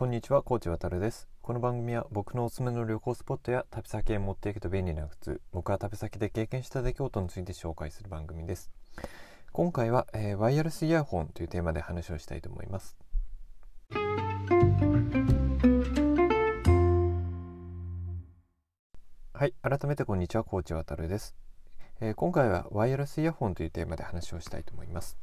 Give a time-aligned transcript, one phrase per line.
[0.00, 1.28] こんにちは、コーチ渡るです。
[1.42, 8.70] この番組は僕のおすすめの旅行スポットや旅先へ持っていくと便利な靴、僕は旅先で経験した出来事について紹介する番組です。
[9.52, 12.96] 今回は、えー、ワイヤレスイヤホンというテーマで話をしたいと思います。
[19.34, 21.34] はい、改めてこんにちは、コーチ渡るです。
[22.00, 25.18] えー、今回はワイヤレスイヤホンというテーマで話をしたいと思います。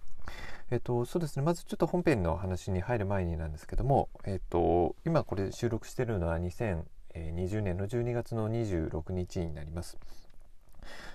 [0.69, 1.43] えっと、そうですね。
[1.43, 9.97] まずちょっと本編の話に入る前になんですけども、えっと、今これ収録してるのは2020年の12月の26日になります。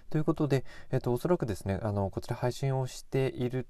[0.09, 3.67] ということで、えっと、おそらくですね、あの、こちら配信をしている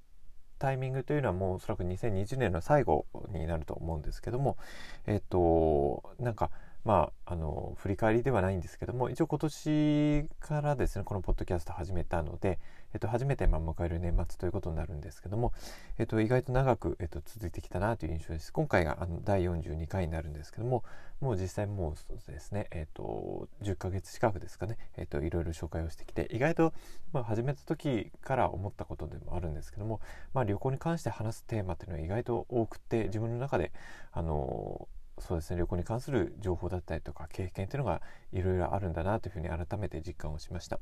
[0.57, 4.57] タイミングというのはもうおそらく2020年の最後になると思うんですけども、
[5.05, 6.49] えっと、なんか、
[6.85, 12.59] まあ、あの振り返りではないんですけども一応今年からですねこのポッドキャスト始めたので、
[12.93, 15.53] えっと、初めて迎える年末ということになるんですけども、
[15.97, 18.51] えっと、意外と長く、えっと、続いてきたなという印象です。
[18.51, 20.83] 今回があの第42回になるんですけども
[21.21, 26.73] もう実際もうですね、えっと、10ヶ月近くですかね、えっと、いろいろ紹介をしてきて意外と、
[27.13, 30.01] ま、始めた時から思ったことでもあるんですけども、
[30.33, 33.71] まあ、旅行に関して話すテーマっていうのは意外と多くて自分の中で
[34.11, 34.89] あの
[35.25, 38.01] そうですね旅行に関する情報だったりとか経験っていうのが
[38.33, 40.79] いろいろあるんだなというふうに改めて実感をしました。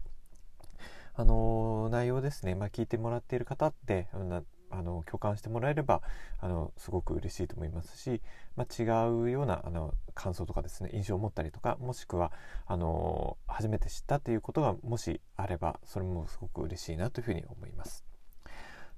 [1.14, 6.02] あの内容ですね、まあ、聞いてもらっている方ってあの共感してもらえれば
[6.40, 8.22] あのすごく嬉しいと思いますし、
[8.56, 12.32] まあ、違うようなあの感想とかですね印象を持ったりとかもしくは
[12.66, 18.11] あの初めて知ったということがもしあればそれもすごく嬉しいなというふうに思います。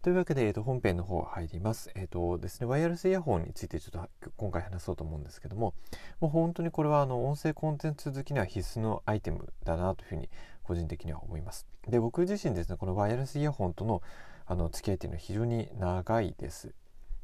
[0.03, 1.89] というわけで、えー、と本編の方入ります。
[1.95, 5.75] えっ、とですね、ワイヤレスイヤホンについてちょっと今回話そうと思うんですけども、
[6.19, 10.29] もう本当にこれはあの音声コンテンツ好きには必須のアイテムだなというふうに
[10.63, 11.65] 個人的には思います。
[11.87, 14.01] で、僕自身ですね、このワイヤレスイヤホンとの
[14.45, 16.73] あの付き合いっていうのは非常に長いです。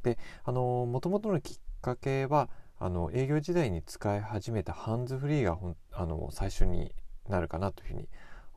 [0.04, 6.96] で、あの、もともとのきっかけは、あの営業時代に使い始めたハンズフリーがほんあの最初に
[7.28, 8.08] なるかなというふうに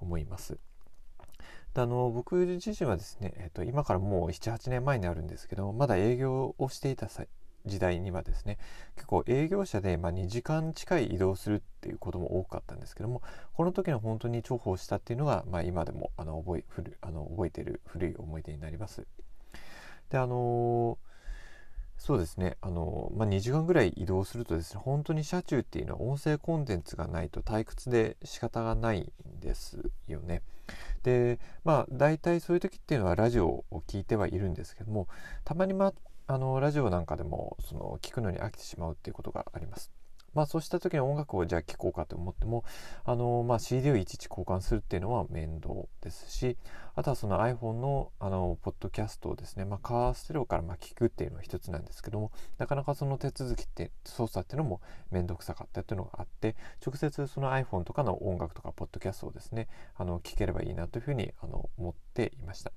[0.00, 0.60] 思います。
[1.74, 7.08] であの僕自身はですね、えーと、今からもう78年前になるんですけどまだ営業をしていた
[7.64, 8.58] 時代にはですね
[8.96, 13.22] 結構営業車で、ま、2時間近い移動するっていうことも多かったんですけども
[13.54, 19.06] この時の本当に重宝したっていうのが、まあ、今でもあの覚え古あの覚えてる古い思い出になります。
[20.10, 20.98] であの
[21.96, 29.78] そうですねあの、まあ、2時間ぐらい移動するとですね本当に車中っていうのは音声コンテンツがないと退屈で仕方がないんです
[30.08, 30.42] よね。
[31.02, 35.08] でまあ大体そういう時っていうのはラジオを聞いてはいるんですけども
[35.44, 35.92] たまに、ま
[36.26, 40.01] あ、のラジオなんかでもその聞くのに飽きてしまうっていうことがあります。
[40.34, 42.64] まあそうした時に音楽をじゃあ聴こうかと思っても、
[43.04, 46.56] あのまあ、CD をいちいち交換するっていうのは面倒ですし、
[46.94, 62.72] あとはその iPhone のあのポッドキャストをですね、まあ、カーステレオからまあ聞くっていうのは一つなんですけども、なかなかその手続きって操作っていうのも面倒くさかったっていうのがあって、直接その iPhone とかの音楽とかポッドキャストをですね、あの聞ければいいなというふうにあの思っていました。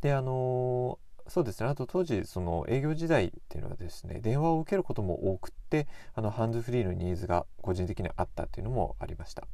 [0.00, 1.68] で、あのそうですね。
[1.68, 9.46] あと当時その営業時代っていうのはですね電話を受けることも多くってあのハンズフリーのニーズが個人的にあったっていうのもありました。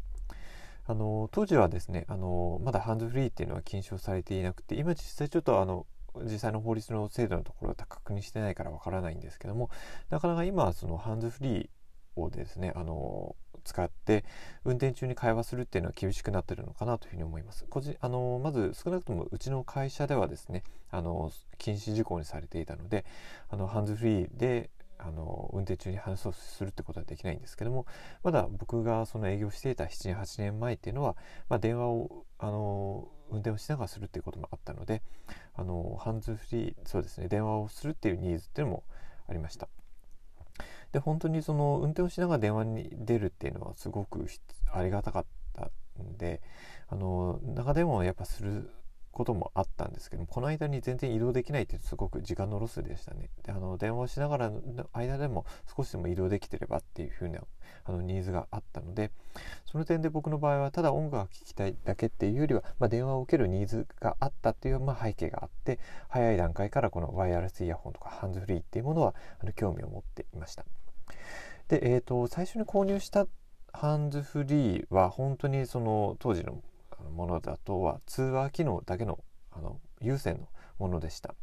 [0.86, 5.86] あの当時はですねあのまだハンズフリーっていうのは禁止をされていなくて今実際ちょっとあの
[6.24, 9.70] 実際の法律の制度のところは確認してないからわからないんですけども
[10.08, 14.24] なかなか今はそのハンズフリーをですねあの使って
[14.64, 17.64] 運転中に会話するっていうのは厳しくなってるのかなというふうに思います。
[17.68, 23.04] 個人あのまず少なくともうちの会社ではですねあの禁止事項にされていたので
[23.48, 24.70] あのハンズフリーで
[25.02, 27.86] あの運転中に話をするってことはできないんですけども
[28.22, 31.16] まだ僕がその営業していた78年前っていうのは、
[31.48, 35.02] まあ、電話をあの運転をしながらするっていうこともあったので
[35.54, 38.84] あのハンズフリーそうですね電話をするっていうニーズっていうのも
[39.28, 39.68] ありました。
[40.92, 44.26] で本当にその運転をしながら電話に出るっていうのはすごく
[44.72, 45.24] ありがたかっ
[45.54, 45.70] た
[46.02, 46.40] んで
[46.88, 48.70] あの長電話をやっぱする
[49.12, 53.30] こともあったんですけどこの間に全然移動できないってすごく時間のロスでしたね。
[53.42, 54.62] であの電話をしながらの
[54.92, 55.44] 間でも
[55.76, 57.40] 少しでも移動できてればっていう風な
[57.84, 59.10] あのニーズがあったので
[59.66, 65.78] その点で僕の場合はただ音楽が聴きたいだけっていうよりは、まあ、電話を受けるニーズがあったっていう、まあ、背景があって
[66.08, 70.64] 早い段階からこのワイヤレスイヤホンとかハンズフリーっていうものはあの興味を持っていました。
[71.68, 73.26] で、えーと、最初に購入した
[73.72, 76.60] ハンズフリーは本当にその当時の
[77.10, 79.18] ものだとは通話機能だけの
[79.52, 80.48] あの有線の
[80.78, 81.34] ものでした。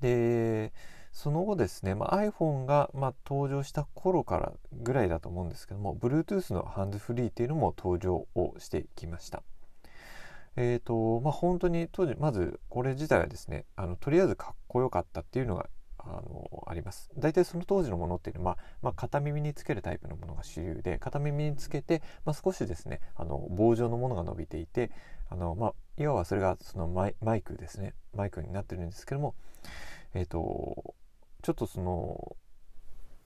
[0.00, 0.72] で
[1.12, 9.42] その後ですね、まあ、iPhone が、まあ、登場した頃からぐらいだと思うんですけども Bluetooth のハンズフリーっていうのも登場をしてきました。
[10.56, 15.68] えーとまあ、本当に当時まずこれ自体はですねあのとりあえずかっこよかったっていうのが
[16.06, 17.10] あのあります。
[17.16, 24.90] 大体その当時のものっていうのは、まあ、片耳につけるタイプのものが主流で片耳につけて、まあ、少しですねあの棒状のものが伸びていて
[25.30, 27.94] あの、まあ、いわばそれがそのマイマイクですね。
[28.14, 29.34] マイクになってるんですけども
[30.14, 30.94] えっ、ー、と
[31.42, 32.36] ちょっとその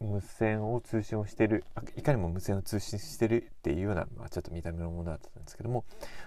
[0.00, 1.64] 無線を通信をしてる
[1.96, 5.84] いかにも無線を通信してるっていうような、まあ、ちょっと見た目のものだったんですけども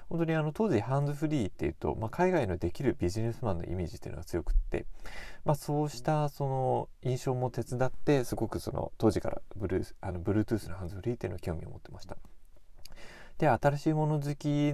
[0.09, 4.85] 本当にあの当時ハンズフリーっていうと、まあ、海外のできるビジネスマンのイメージっていうのが強くって、
[5.45, 12.17] まあ、そうしたその印象も手伝ってすごくその当時からブルーあの Bluetooth のハンズフリーっていうのを興味を持ってました。
[13.37, 14.73] で新しいもの好き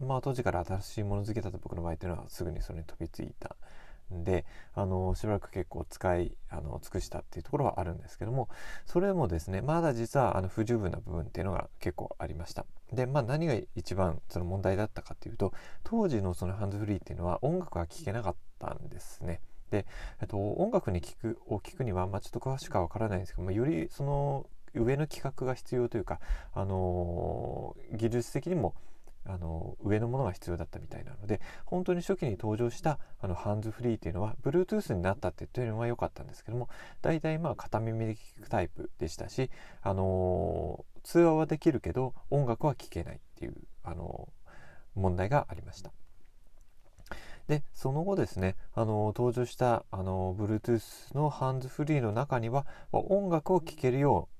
[0.00, 3.56] まあ当時から新しいもの好きだった僕の場合っていうのはすぐにそれに飛びついた
[4.10, 8.48] であのしばらく結構使いあの尽くしたっていうところはあるんですけども
[8.86, 12.64] それもですねまだ実はあの不十分な部分っていうのが結構ありました。
[12.92, 15.52] でまあ何が一番その問題だったかっていうと
[15.84, 19.40] 当時のそのハンズフリーっていうのは音楽が聴けなかったんですね。
[19.70, 19.86] で、
[20.20, 26.20] えっと、音楽に聞くを聞くには、まあ、ちょっと詳しくは分からないんですけど、まあ、よりその上の企画が必要というか、
[26.54, 28.74] あのー、技術的にも
[29.28, 36.68] あの上のものが必要だったみたいなので本当に初期に登場したあのハンズフリーっていうのは Bluetooth になったって言ってるのは良かったんですけども
[37.02, 39.50] 大体まあ片耳で聞くタイプでしたし、
[39.82, 43.54] あの通話はできるけど音楽は聴けないっていう、
[43.84, 44.28] あの
[44.94, 45.92] 問題がありました。
[47.48, 54.37] でその後ですねあの登場したあの Bluetooth のハンズフリーの中にはま音楽を聴けるよう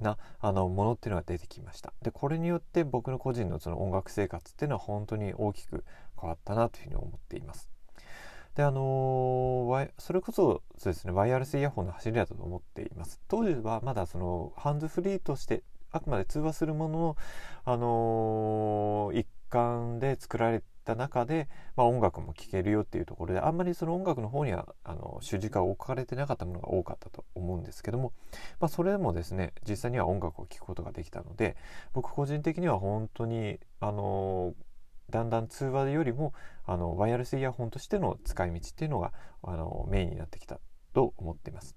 [0.00, 1.92] なあのものっていうのが出てきました。
[2.02, 5.84] でこれによって僕の個人のその音楽生活っていうのは本当に大きく
[6.20, 7.68] 変わったなというふうに思っています。
[8.54, 13.20] であのー、それこそそうですねワイヤレスイヤホンの走りだと思っています。
[13.28, 15.62] 当時はまだそのハンズフリーとして
[15.92, 17.16] あくまで通話するものの、
[17.64, 28.12] あのー、一環で作られた中で、まあ、音楽も聴けるよっていうところであんまりその音楽の方にはあの主軸が置かれてなかったものが多かったと思うんですけども、
[28.58, 31.56] まあ、それでもですね実際には音楽を聴くことができたので
[31.92, 34.54] 僕個人的には本当にあの
[35.10, 36.32] だんだん通話よりも
[36.64, 39.12] あのワイヤレスイヤホンとしての使い道っていうのが
[39.42, 40.60] あのメインになってきた
[40.94, 41.76] と思っています。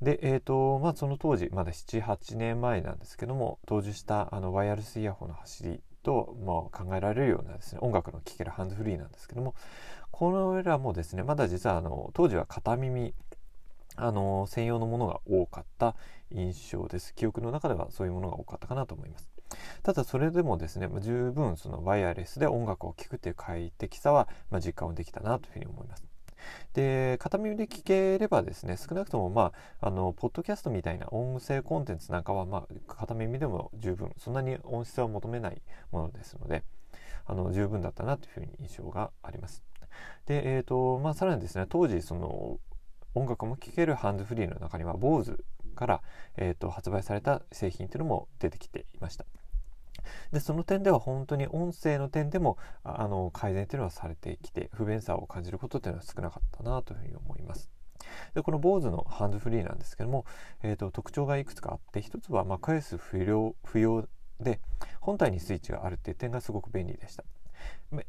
[0.00, 9.54] で、えーとまあ、その当時まだ78年前なんですけども登場したあのワイヤレスイヤホンの走りと、まあ、考えられるようなですね音楽の聴けるハンズフリーなんですけども
[10.10, 13.12] このらもですねまだ実はあの当時は片耳
[13.96, 15.96] あの専用のものが多かった
[16.30, 17.14] 印象です。
[17.14, 19.28] 記憶の中ではそういうものが多かったかなと思います。
[19.82, 26.07] ただそれでもですね十分そのワイヤレスで音楽を聴くっていう快適さは、まあ、実感をできたなというふうに思います。
[26.74, 36.62] で片耳で聞ければですね少なくともまああのポッドキャストみたいな音声コンテンツなんかはまあ片耳でも十分そんなに音質は求めないものですので
[37.26, 39.62] あの十分だったなというふうに印象があります。
[40.26, 42.58] で、えーとまあ、さらにですね当時その
[43.14, 45.38] 音楽も聴けるハンズフリーの中には BOSE
[45.74, 46.02] から、
[46.36, 49.24] えーと発売された製品というのも出てきていました。
[50.32, 57.70] でその点では本当に音声の点でもあの改善というのはされてきて不便さを感じることというのは少なかったなというふうに思います。
[58.34, 60.24] でこの BOSE のハンズフリーなんですけども、
[60.62, 64.08] えーと、特徴がいくつかあって一つは、まあ、返す不要不要
[64.40, 64.60] で
[65.00, 67.24] 本体にスイッチがあるっていう点がすごく便利でした。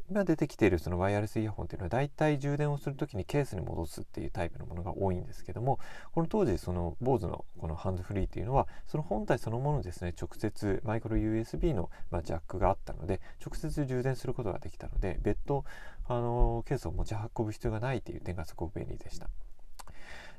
[0.09, 5.79] 今出てきているそのワイヤレスイヤホンっていうのは大体充電をする時にケースに戻すっていうタイプのものが多いんですけども
[6.11, 15.63] この当時その BOSE のこのハンズフリーっていうのはその本体そのものですね直接マイクロ USB の、まジャックがあったので直接充電することができたので別途
[16.07, 19.29] あのケースを持ち運ぶ必要がないっていう点がすごく便利でした。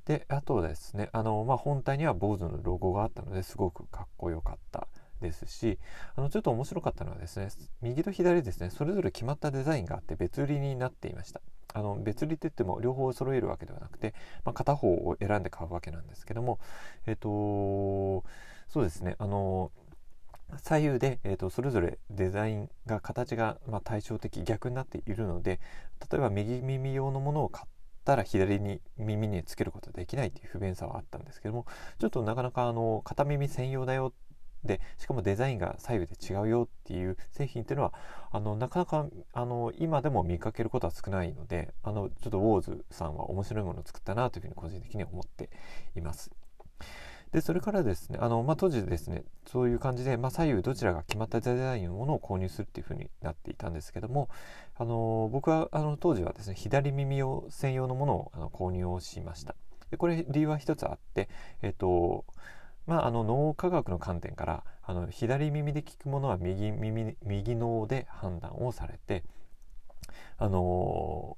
[0.06, 4.88] であとですねあの、まあ、本体には BOSE のロゴがあったのですごくかっこよかった
[5.20, 5.78] ですし
[6.16, 7.48] あのちょっと面白かったのはですね
[7.82, 11.40] 右と左ですねそれぞれ決まったデザインがあって別売りになっていました。
[11.72, 14.12] あの別売りって言っても両方揃えるわけではなくて、
[14.44, 16.58] まあ、片方を選んで買うわけなんですけども
[17.06, 17.28] えっ、と
[18.68, 19.70] そうですねあの
[20.58, 25.60] 左右で、えーと、それぞれデザインが形が、まあ、対照的逆になっているので
[26.10, 27.68] 例えば右耳用のものを買っ
[28.04, 31.66] たら左に耳につけることができないという不便さはあったんですけども
[31.98, 34.12] ちょっとなかなかあの片耳専用だよ
[34.64, 37.94] でしかもデザインが左右で違うよっていう製品っていうのは
[38.30, 45.50] あのなかなかあの今でも見かけることは少ないのであのちょっとウォーズさんは面白いものを作ったなというふうに個人的には思って
[45.96, 46.30] います。
[47.32, 54.28] でそれからですねあの、まあ、当時ですねそういう感じで、まあ、左右どちらが決まったデザインのものを購入するっていうふうになっていたんですけども
[54.76, 59.54] あの僕はあの当時はですね左耳用専用のものをあの購入をしました
[59.92, 61.28] でこれ理由は一つあって
[61.62, 62.24] えっ、と
[62.90, 69.22] まあ、あの脳科学の観点からあの左耳で聞くものは右耳右脳で判断をされて、
[70.38, 71.36] あの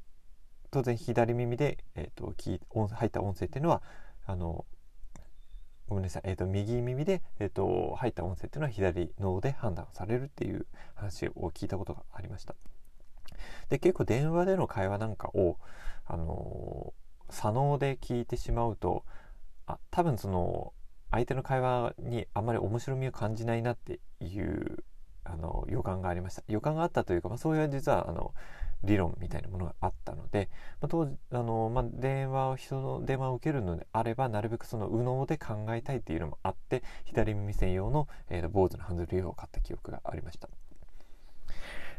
[0.71, 3.83] 当然左耳で、えーと、聞入った音声っていうのは
[4.25, 4.65] あの
[5.89, 12.55] ごめんなさい、えーと、右耳で、えーと、入った音声っていうのは左脳で判断されるっていう話を聞いたことがありました。
[13.69, 15.59] で結構電話での会話なんかを、
[16.07, 19.05] あのー、左脳で聞いてしまうと
[19.67, 20.73] あ多分その
[21.12, 24.85] 相手の会話にあんまり面白みを感じないなっていう
[25.25, 28.35] あの予感がありました予感があったというか、まあ、そういう実はあの
[28.83, 30.49] 理論みたいなものがあったので、
[30.81, 40.49] まあ、当時あの、まあ、電話を人の電話を受けるのであればなるべくその右脳で考えたいっていうのもあって左耳専用の、えー、坊主のハンズル用を買った記憶がありました。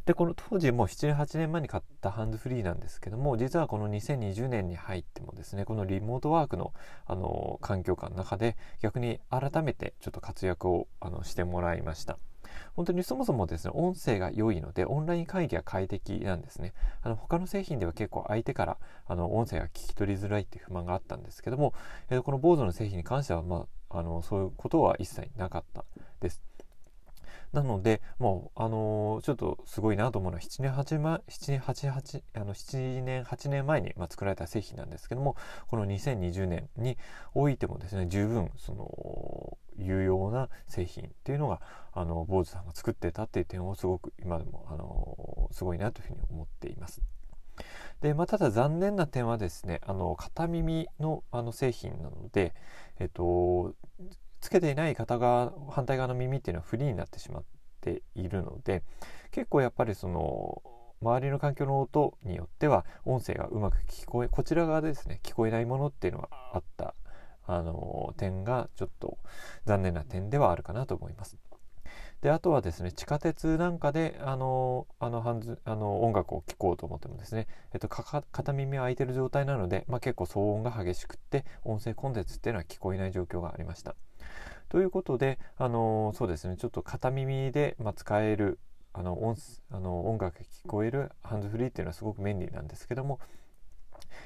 [0.05, 6.73] でこの当時もう7年8年前に買ったハンズフリーなんですけども実はこの2020年に入ってもですねこのリモートワークの
[7.05, 12.17] あの環境下の中で逆に改めてちょっと活躍をあのしてもらいました。
[12.75, 16.73] 本当にそもそもですね、音声が良いので、オンライン会議は快適なんですね。
[17.01, 21.73] あの、他の製品では結構相手から、あの、音声が聞き取りづらいっていう不満があったんですけども、
[22.09, 25.85] えー、この BOSE の製品に関しては、まあ、あの、そういうことは一切なかった
[26.19, 26.43] です。
[27.53, 36.97] なので、もう、あのー、ちょっとすごいなと思うのは、7年8、年8、8あの7年、8年前に、まあ、作られた製品なんですけども、この2020年に
[37.35, 41.61] おいてもですね、十分、その、有用な製品っていうのが、
[41.93, 47.03] 坊主さんが作ってたっていう点をすごく今でも、あのー、すごいなというふうに思っています。
[48.01, 52.55] で、まあ、ただ残念な点はですね、あの、片耳のあの製品なので、
[52.99, 53.75] えっと、
[54.43, 57.43] つけていない片側反対側の耳っていうのはフリーになってしまっ
[57.79, 58.83] ているので
[59.31, 60.61] 結構やっぱりその
[61.01, 66.93] 周りの環境の音によっては音声がうまく聞こえこちら側でですね聞こえないものっていうのがあった
[67.45, 69.17] あの点がちょっと
[69.65, 71.37] 残念な点ではあるかなと思います。
[72.19, 83.95] であとはですね地下鉄なんかであのあのハンズあの音楽を聴こうと思ってもですね、えっと、片耳は開いてる状態なので、まあ、結構騒音が激しくって音声コンテンツっていうのは聞こえない状況がありました。
[84.69, 88.59] ということで、あのそうですね、ちょっと片耳で、まあ、使える
[88.93, 89.37] あの音
[89.71, 93.19] あの音楽が聞こえるハンズフリーっていうのはすごく便利なんですけども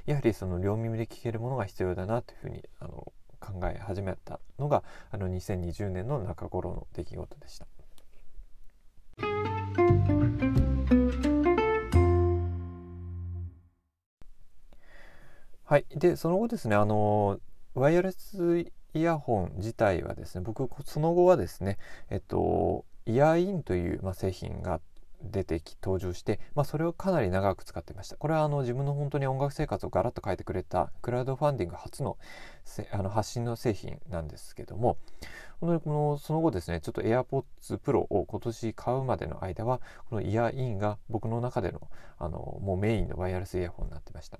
[0.06, 7.68] やはりその両耳で聞けるものが必要だなというふうにあの考え始めたのがあの2020年の中頃の出来事でした。
[15.64, 15.86] はい。
[15.98, 17.42] で、その後ですね、あの、
[17.74, 21.78] ワイヤレスイヤホン自体はですね僕その後はですね
[22.10, 24.82] えっとイヤーインという、まあ、製品が
[25.22, 28.18] 出てき登場して、まあ、それをかなり長く使っていました。
[28.18, 32.18] これはあの自分の本当に音楽生活をガラッと変えてくれたクラウドファンディング初の
[32.66, 34.98] せあの発信の製品なんですけども
[35.60, 41.82] このこのその後ですねちょっと AirPods Pro を今年買うまでの間はこのイヤーインが僕の中での
[42.20, 44.40] あのもうメインのワイヤレスイヤホンになってました。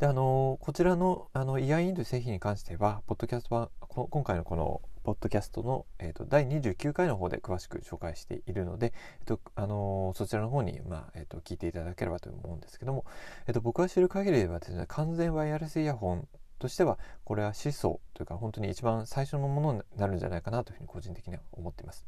[0.00, 13.04] であのこちらのあのイヤーインという製品に関しては、ポッドキャストは今回のこのポッドキャストの、えーと、第29回の方で詳しく紹介しているので、えーとあのそちらの方に、まあえーと、聞いていただければと思うんですけども、
[13.46, 16.26] えー、と僕が知る限りではですね完全ワイヤレスイヤホン
[16.58, 22.06] としてはこれは思想というか本当に一番最初のものになるんじゃないかなというふうに個人的には思っています。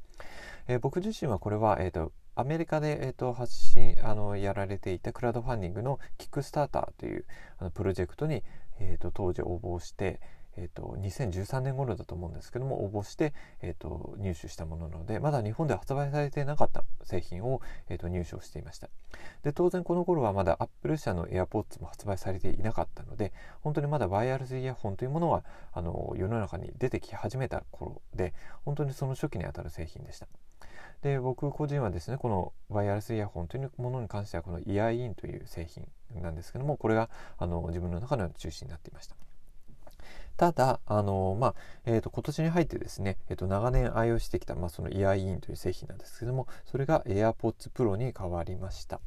[0.67, 7.27] えー、僕自身はこれは、えーとアメリカで、えーと、発信あのやられていたクラウドファンディングのキックスターターという
[7.59, 8.43] あのプロジェクトに、
[8.81, 10.19] えーと、当時応募して、
[10.57, 17.61] えーと、2013年頃だと思うんですけども応募して、えー、と入手したものなのでまだ日本では発売されていなかった製品を、
[17.91, 18.89] えー、と入手をしていました。
[19.43, 28.33] で当然この頃はまだアップル社の AirPods も発売されていなかったので本当にまだワイヤレスイヤホンというものはあの世の中に出てき始めた頃で
[28.65, 30.27] 本当にその初期にあたる製品でした。
[31.03, 35.87] で僕個人はですねこのワイヤレスイヤホンというものに関してはこのイヤーインという製品
[36.23, 39.17] なんですけどもこれがあの自分の中の中心になっていました。
[40.37, 41.55] ただ、あのまあ
[41.85, 49.01] えーと、今年に入ってですね、えーと、長年愛用してきた、まあ、そのイヤーインという製品なんですけどもそれが AirPods Pro に変わりました。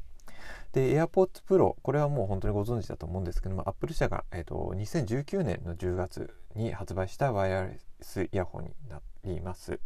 [0.72, 9.80] で AirPods Pro これはもう本当にご存知だと思うんですけども Apple 社が、えーと2019年の10月に発売したワイヤレスイヤホンになります。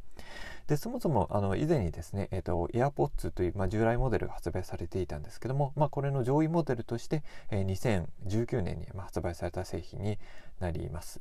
[0.70, 10.16] でそもそもあの以前にですね、えーと、AirPods という、まあ、従来モデルが発売されていたんですけども、まあ、これの上位モデルとして、えー、2019年に、発売された製品に
[10.60, 11.20] なります。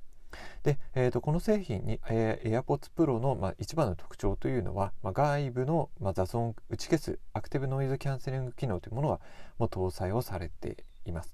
[0.61, 9.19] で、えーと、この製品に、えー、AirPods Pro の、まあ、一番の特徴というのは、まあ、外部の、まあ、雑音打ち消すアクティブノイズキャンセリング機能というものが
[9.57, 11.33] もう搭載をされています。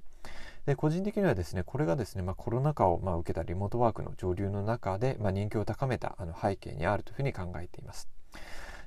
[0.66, 8.10] で個人的にはですねこれがですね、まあ、コロナ禍をまあ受けたリモートワークの上流の中で、まあ、人気を高めたあの背景にあるというふうに考えています。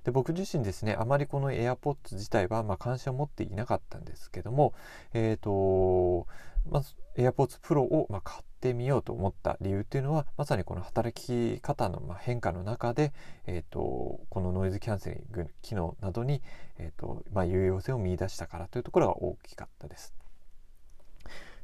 [0.04, 4.72] で僕自身ですねあまりこの AirPods 自体はまあ関心を持っていなかったんですけども
[5.12, 6.26] え、ー、と
[6.70, 13.12] まず AirPods Pro をまあ買ってみようと思った理由っていうのはまさにこの働き方のまあ変化の中で、
[13.46, 16.42] えーと、このノイズキャンセリング機能などに、
[16.78, 20.17] えーとまあ、有用性を見いだしたからというところが大きかったです。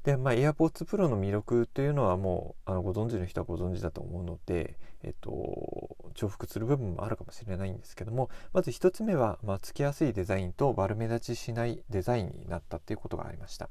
[0.05, 13.69] で、まあ、AirPods Pro の魅力というのはもうあのご存知の人はご存知だと思うので、えっと、重複する部分もあるかもしれないんですけどもまず1つ目は、まあ、つきやすいデザインと悪目立ちしないデザインになったということがありました。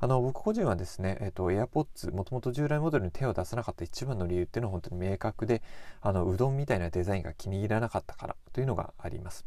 [0.00, 5.60] あの僕個人はですね、えっと、AirPods もともと従来モデルに手を出さなかった一番の理由っていうのは本当に明確で
[6.00, 9.44] あのうどんみたいなデザインが気に入らなかったからというのがあります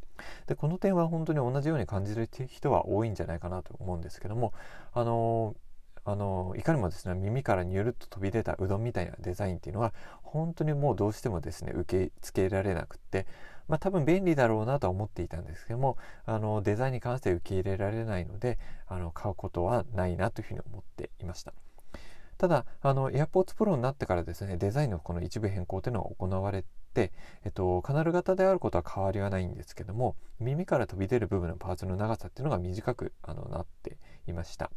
[0.48, 4.54] でこの点は本当に同じように感じる人は多いんじゃないかなと思うんですけども
[4.94, 5.56] あの
[6.03, 9.93] あのいかにもですね耳からニュルっと飛び出たうどんみたいなデザインっていうのは
[10.24, 13.27] 本当にもうどうしてもですね受け付けられなくって
[13.67, 21.53] まあ多分便利だろうなとは思っていたんですけどもあのデザインに関して受け入れられないのであの買うことはないなというふうに思っていました。
[22.41, 26.65] ただあの AirPods Pro になってからですねデザインのこの一部変更というのが行われ
[26.96, 27.12] て、
[27.46, 34.72] えっと、カナル型であることは変わりはないんですけども耳から飛び出る部分のパーツの長さっていうのが短くあのなっていました。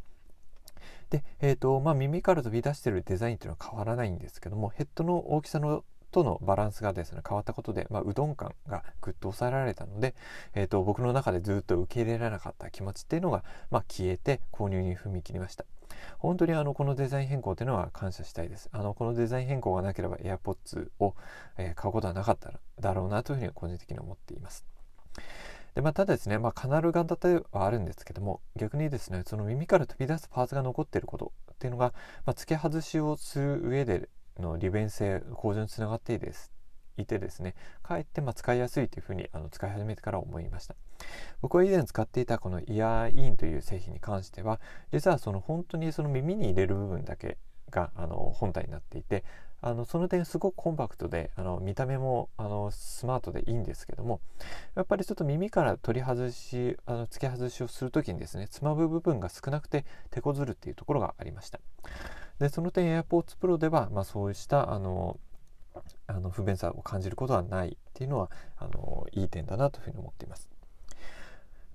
[1.09, 10.15] で、えーとまあ、耳から飛び出してるデザインっていうのは変わらないんですけどもヘッドの大きさのとのバランスがですね変わったことで、まあ、うどん感がぐっと抑えられたので、
[10.53, 15.65] えーと、僕の中でずっと受け入れられなかった気持ちっていうのが、まあ、消えて購入に踏み切りました。
[16.17, 18.69] 本当にあのこのデザイン変更というのは感謝したいです。
[18.71, 21.15] あのこのデザイン変更がなければ AirPods を、
[21.57, 24.65] えー、買うことはなかっただろうなというふうに個人的に思っています。
[25.75, 31.93] でまたですね、まあ、カナル型ではあるんですけども逆にですねその耳から飛び出すパーツが残っていることっていうのが、
[32.25, 36.51] まあ、付け外しをする上での利便性向上につながっていいです
[36.97, 40.75] いてですねかえってま使いやすいというふうにあの使い始めてから思いました。
[41.41, 44.61] 僕は以前使っていたこのイヤーインという製品に関しては
[44.93, 47.37] 実はその本当にその耳に入れる部分だけ
[47.75, 49.25] があの本体になっていて
[49.61, 54.21] あのその点すごくコンパクトであの見た目もあのスマートでいいんですけども
[54.75, 61.59] やっぱりちょっと耳から取り外しあの付け外しをする時にですねつまむ部分が少なくて手こずるっていうところがありました。
[62.39, 65.19] でその点 AirPods Pro では、まあ、そうしたあの
[66.07, 70.54] あの不便さを感じることはないっていうのはあのいい点だなというふうに思っています。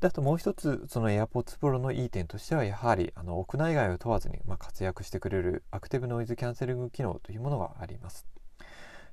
[0.00, 8.26] であともう一つその AirPods Pro のいい点としてはやはりあの屋内外を問わずに、まあ、活躍してくれるアクティブノイズキャンセリング機能というものがあります。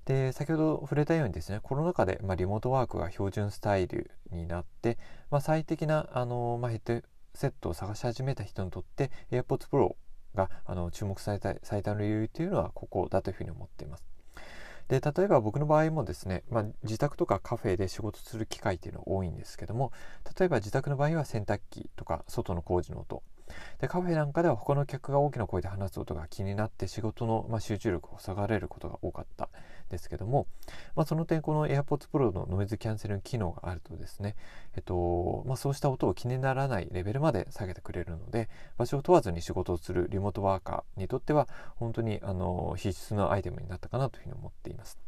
[0.05, 4.97] で先ほど触れたようにですねコロナ禍で、まあ、リモートワークが標準スタイルになって、
[5.29, 9.95] まあ、最適なあの、まあ、ヘッドセットを探し始めた人にとって AirPods Pro
[10.33, 14.16] があの注目された最大の理由というのはここだというふうに思っています。
[14.87, 19.91] で例えば僕の場合もですね、まあ、自宅とかカフェで仕事する機会っていうのは多いんですけども
[20.39, 23.21] 例えば自宅の場合は洗濯機とか外の工事の音
[23.79, 29.49] でカフェなんかでは他の客が大きな声で話す音が気になって仕事の、まあ、集中力を下がれることが多かった
[29.89, 30.47] ですけども、
[30.95, 34.35] まあ、その点この AirPods Pro のノイズキャンセル機能があるとですね、
[34.75, 45.06] えっとまあ、そうした音を気にならないレベルまで下げてくれるので場所を問わずに仕事をするリモートワーカーにとっては本当にあの必須のアイテムになったかなというふうに思っています。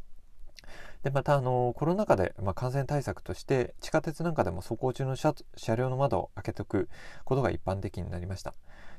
[1.02, 5.34] でまたあのコロナ禍で、まあ、感染対策として地下鉄なんかでも走行中の車
[5.76, 6.88] 両の窓を開けておく
[7.24, 8.54] ことが一般的になりました。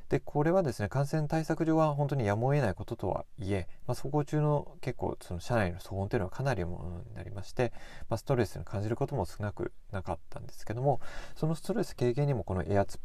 [0.10, 7.72] でこれはですね感染対策上は本当にやむを得ないこととはいえ、まあ、走行中の結構その車内の騒音というのはかなりものになりまして、
[8.10, 11.00] まあ、ストレスに感じることも少なくなかったんですけども
[11.38, 12.98] そのストレス軽減にもこの AirPods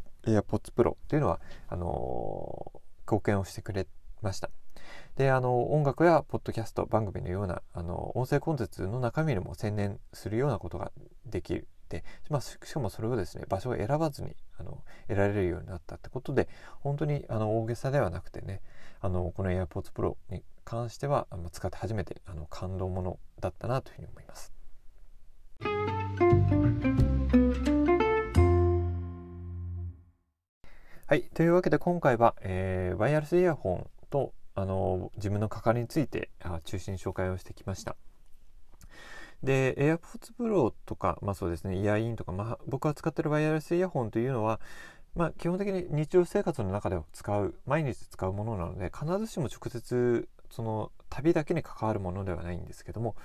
[0.77, 3.87] Pro というのはあのー、貢献をしてくれ
[4.21, 4.51] ました。
[5.17, 10.93] であの音楽やポッドキャスト番組のようなあの音声コンテンツの中身にも専念するようなことが
[11.25, 16.49] できるで、まあ、しかもそれをですね場所を選ばずにあの得られるようになったってことで
[16.81, 18.61] 本当にあの大げさではなくてね
[19.01, 24.53] あのこの AirPods Pro に関してはあの使って初めてあの感動ものだったなというふうに思います。
[31.07, 31.23] はい。
[31.35, 36.31] というわけで今回は、えー、ワイヤレスイヤホンとあの自分の関わりについて
[36.65, 37.97] 中心に紹介をしてきました。
[39.43, 44.61] で AirPods Pro とか、まあそうですね、イヤーインとか、まあ、僕が使ってるワイヤレスイヤホンというのは、
[45.15, 53.17] まあ、基本的に日常生活の中で使う毎日使うものなので必ずしも直接その旅だけに関わるものではないんですけども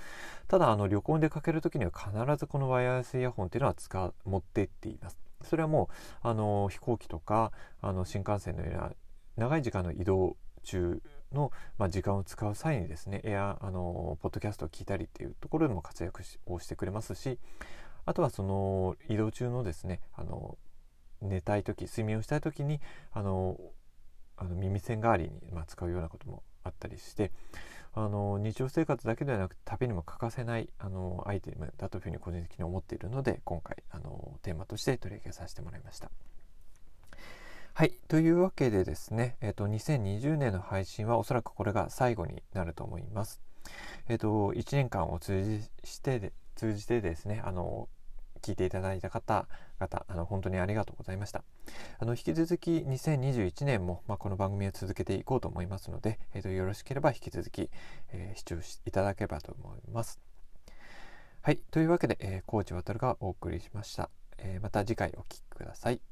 [0.48, 5.90] ただあの旅行に出かける時には必ずこのワイヤレスイヤホンっていうのは使う持って行っていますそれはも
[6.24, 8.92] うあの飛行機とかあの新幹線のような
[9.36, 17.38] 長い時間の移動中の、まあ、時間を使う際にですねエアあのポッドキャストを聞いたりっていうところでも活躍をしてくれますし
[18.04, 20.58] あとはその移動中のですねあの
[21.20, 22.80] 寝たい時睡眠をしたい時に
[23.12, 23.58] あの
[24.36, 27.30] あの耳栓代わりに、まあ、使うようなこともあったりして
[27.94, 36.10] あの日常生活だけではなく旅にも欠かせないあのアイテムだというふうに個人的に思っているので今回あのテーマとして取り上げさせてもらいました。
[37.74, 37.94] はい。
[38.06, 43.40] というわけでですね、えっ、と、2020年の配信はおそらくこれが最後になると思います。
[44.08, 47.88] えっ、と、1年間を通じして、通じてですね、あの、
[48.42, 51.44] 聞いていただいた方々、あの、本当にありがとうございました。
[51.98, 57.70] あの、引き続き2021年も、まあ、この番組を続けていこうと思いますので、えっ、と、よろしければ引き続き、
[58.12, 60.20] えー、視聴いただければと思います。
[61.40, 61.56] はい。
[61.70, 64.10] というわけで、えー、コーチ渡がお送りしました。
[64.36, 66.11] えー、また次回お聴きください。